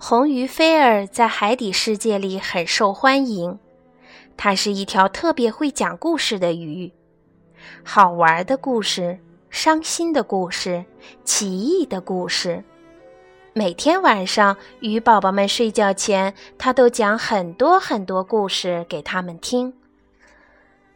[0.00, 3.58] 红鱼菲儿在海底世界里很受欢迎，
[4.36, 6.92] 它是一条特别会讲故事的鱼，
[7.82, 9.18] 好玩的故事、
[9.50, 10.84] 伤心的故事、
[11.24, 12.62] 奇异的故事。
[13.52, 19.74] 每天晚上，鱼宝宝们睡觉前，它都讲很多很多故事给他们听。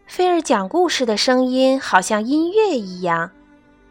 [0.07, 3.33] 菲儿讲故事的声音好像音乐一样，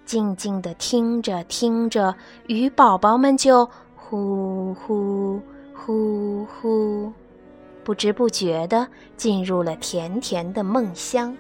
[0.06, 2.16] 静静地听着听着，
[2.48, 3.70] 鱼宝宝们就。
[4.12, 5.40] 呼呼
[5.74, 7.14] 呼呼，
[7.82, 11.38] 不知不觉地进入了甜甜的梦乡。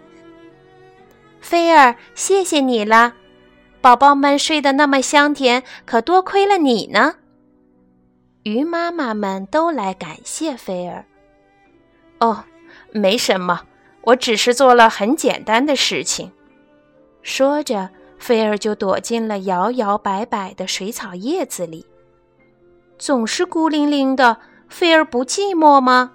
[1.41, 3.15] 菲儿，谢谢你了，
[3.81, 7.15] 宝宝们睡得那么香甜，可多亏了你呢。
[8.43, 11.03] 鱼妈妈们都来感谢菲儿。
[12.21, 12.45] 哦，
[12.93, 13.63] 没什么，
[14.03, 16.31] 我只是做了很简单的事情。
[17.21, 21.85] 说着，菲儿就躲进了摇摇摆摆的水草叶子里。
[23.01, 24.37] 总是孤零零的，
[24.69, 26.11] 菲儿不寂寞吗？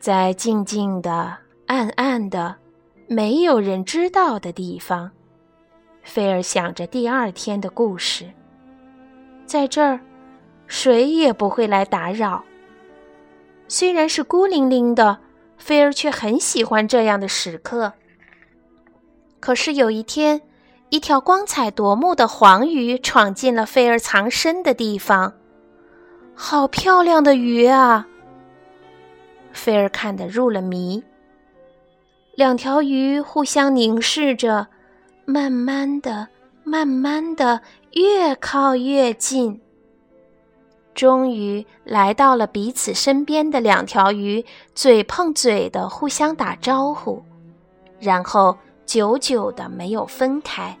[0.00, 2.56] 在静静的、暗暗的、
[3.06, 5.10] 没有人知道的地方，
[6.02, 8.24] 菲儿想着第二天的故事。
[9.44, 10.00] 在这儿，
[10.66, 12.42] 谁也不会来打扰。
[13.68, 15.18] 虽然是孤零零的，
[15.58, 17.92] 菲儿却很喜欢这样的时刻。
[19.38, 20.40] 可是有一天。
[20.94, 25.34] 一条光彩夺目的黄鱼闯进了菲儿藏身的地方，
[26.36, 28.06] 好漂亮的鱼啊！
[29.52, 31.02] 菲儿看得入了迷。
[32.36, 34.68] 两条鱼互相凝视着，
[35.24, 36.28] 慢慢的、
[36.62, 37.60] 慢慢的
[37.94, 39.60] 越靠越近。
[40.94, 44.44] 终于来到了彼此身边的两条鱼，
[44.76, 47.20] 嘴碰嘴的互相打招呼，
[47.98, 50.78] 然后久久的没有分开。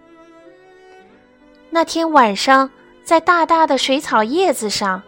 [1.74, 2.70] 那天晚上，
[3.02, 5.02] 在大大的水草叶子上，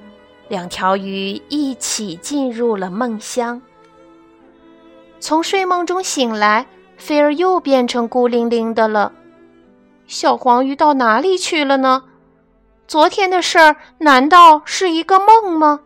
[0.49, 3.63] 两条鱼一起进入了梦乡。
[5.21, 6.67] 从睡梦中醒来，
[6.97, 9.13] 菲儿又变成孤零零的了。
[10.09, 12.03] 小黄鱼到哪里去了呢？
[12.89, 15.79] 昨天的事儿难道是一个梦吗？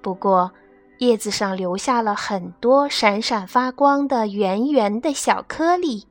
[0.00, 0.50] 不过，
[0.96, 6.06] 叶子上留下了很多闪闪发光的圆圆的小颗粒。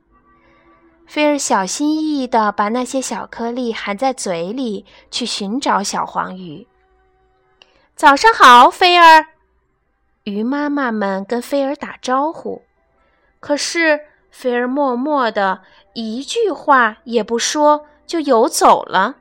[1.06, 6.66] 菲儿小心翼翼地把那些小颗粒含在嘴里，去寻找小黄鱼。
[7.94, 9.26] 早上好，菲儿！
[10.24, 12.62] 鱼妈妈们跟菲儿打招呼，
[13.38, 14.00] 可是
[14.30, 15.62] 菲儿默默的，
[15.94, 19.16] 一句话也不说，就游走了。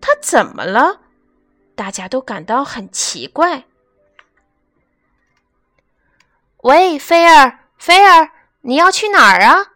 [0.00, 1.00] 它怎么了？
[1.74, 3.64] 大家都感到很奇怪。
[6.58, 8.30] 喂，菲儿，菲儿！
[8.66, 9.72] 你要去哪儿啊？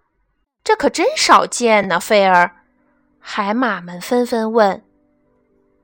[0.64, 2.52] 这可真少见呢，菲儿。
[3.20, 4.82] 海马们纷纷问。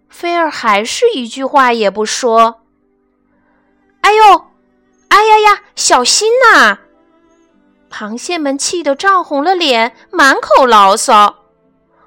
[0.09, 2.62] 菲儿还是一句话也不说。
[4.00, 4.47] 哎呦，
[5.09, 6.78] 哎呀呀，小心呐！
[7.91, 11.41] 螃蟹们气得涨红了脸，满口牢骚。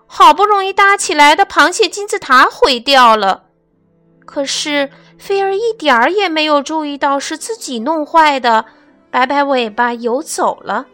[0.07, 3.43] 好不容易搭起来的螃蟹金字塔毁掉了，
[4.25, 8.65] 可是菲儿一点儿也没有注意到是自己弄坏的。
[9.09, 10.85] 摆摆尾巴游走了。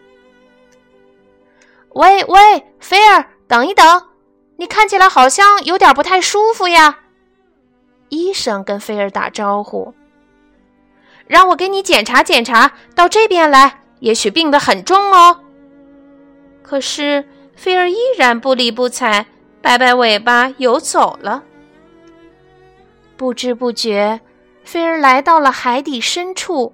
[1.90, 4.08] 喂喂，菲儿，等一等，
[4.58, 7.00] 你看起来好像有点不太舒服呀。
[8.10, 9.94] 医生跟菲儿打招呼，
[11.28, 15.40] 让我给你检查检查，到这边来，也许病得很重哦。
[16.62, 19.26] 可是菲儿依然不理不睬，
[19.62, 21.44] 摆摆尾巴游走了。
[23.18, 24.22] 不知不觉，
[24.64, 26.74] 菲儿来到了海底深处。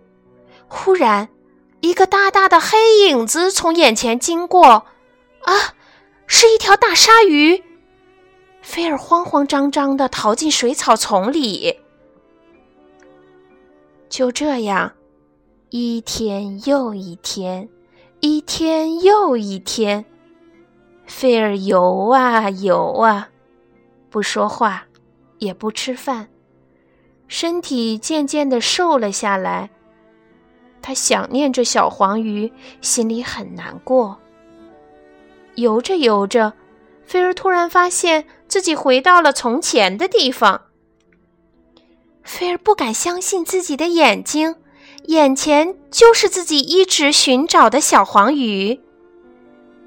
[0.70, 1.28] 忽然，
[1.82, 4.86] 一个大大的黑影子从眼前经过，
[5.42, 5.76] 啊，
[6.28, 7.64] 是一条大鲨鱼！
[8.62, 11.80] 菲尔慌慌张张的逃进水草丛里。
[14.10, 14.94] 就这样，
[15.70, 17.68] 一天又一天，
[18.20, 20.06] 一天又一天，
[21.06, 23.30] 菲尔游啊游啊，
[24.12, 24.86] 不说话，
[25.40, 26.30] 也不吃饭，
[27.28, 29.72] 身体渐渐的瘦了下来。
[30.90, 32.52] 他想念着小黄鱼，
[32.82, 34.18] 心里很难过。
[35.54, 36.54] 游着游着，
[37.06, 40.62] 菲儿突然发现自己回到了从前的地方。
[42.24, 44.56] 菲儿不敢相信自己的眼睛，
[45.04, 48.82] 眼前就是自己一直寻找的小黄鱼。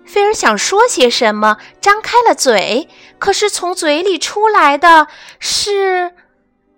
[0.05, 2.89] 菲儿想说些什么，张开了嘴，
[3.19, 5.09] 可是从嘴里出来的
[5.41, 6.13] 是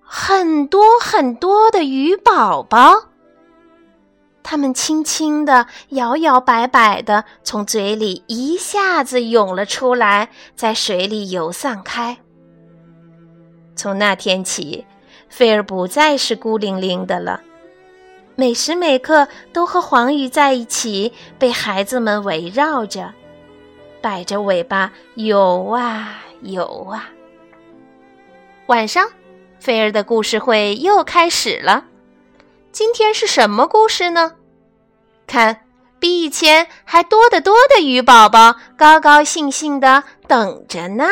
[0.01, 3.11] 很多很多的鱼宝宝。
[4.45, 12.19] 它们轻轻地、摇摇摆摆地从嘴里一下子涌了出来，在水里游散开。
[13.75, 14.85] 从那天起，
[15.31, 17.41] 菲儿不再是孤零零的了，
[18.37, 23.13] 每时每刻都和黄鱼在一起，被孩子们围绕着，
[24.03, 27.09] 摆着尾巴游啊游啊。
[28.67, 29.09] 晚上，
[29.59, 31.87] 菲儿的故事会又开始了。
[32.75, 34.33] 今天是什么故事呢？
[35.29, 35.65] 看，
[36.01, 41.07] 比以前还多得多的鱼宝宝，高高兴兴的等着呢。